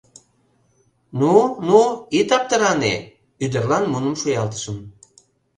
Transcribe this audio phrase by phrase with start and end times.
[1.19, 1.81] Ну-ну,
[2.19, 2.95] ит аптыране,—
[3.43, 4.77] ӱдырлан муным шуялтышым.